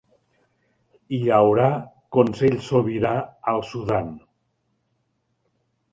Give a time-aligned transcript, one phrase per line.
[1.17, 1.67] Hi haurà
[2.17, 3.13] consell sobirà
[3.53, 4.13] al Sudan